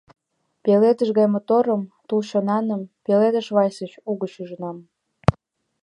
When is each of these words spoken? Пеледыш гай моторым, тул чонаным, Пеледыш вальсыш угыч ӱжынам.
Пеледыш 0.63 1.09
гай 1.17 1.27
моторым, 1.33 1.81
тул 2.07 2.21
чонаным, 2.29 2.81
Пеледыш 3.05 3.47
вальсыш 3.55 3.91
угыч 4.11 4.33
ӱжынам. 4.41 4.77